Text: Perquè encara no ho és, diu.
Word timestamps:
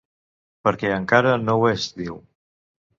Perquè 0.69 0.91
encara 0.97 1.37
no 1.45 1.59
ho 1.61 1.71
és, 1.77 1.89
diu. 2.05 2.23